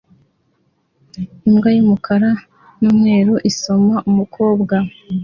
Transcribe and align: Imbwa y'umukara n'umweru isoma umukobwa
Imbwa 1.47 1.69
y'umukara 1.75 2.31
n'umweru 2.81 3.33
isoma 3.49 3.95
umukobwa 4.09 4.75